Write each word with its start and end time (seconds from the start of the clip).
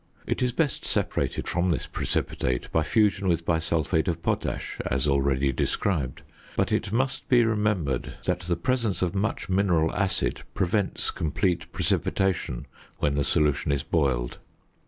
It 0.25 0.41
is 0.41 0.51
best 0.51 0.83
separated 0.83 1.47
from 1.47 1.69
this 1.69 1.85
precipitate 1.85 2.71
by 2.71 2.81
fusion 2.81 3.27
with 3.27 3.45
bisulphate 3.45 4.07
of 4.07 4.23
potash, 4.23 4.79
as 4.87 5.07
already 5.07 5.51
described, 5.51 6.23
but 6.55 6.71
it 6.71 6.91
must 6.91 7.29
be 7.29 7.45
remembered 7.45 8.15
that 8.25 8.39
the 8.39 8.55
presence 8.55 9.03
of 9.03 9.13
much 9.13 9.47
mineral 9.47 9.93
acid 9.93 10.41
prevents 10.55 11.11
complete 11.11 11.71
precipitation 11.71 12.65
when 12.97 13.13
the 13.13 13.23
solution 13.23 13.71
is 13.71 13.83
boiled. 13.83 14.39